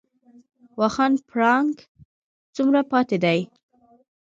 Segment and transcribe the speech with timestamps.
[0.79, 1.73] واخان پړانګ
[2.55, 3.39] څومره پاتې دي؟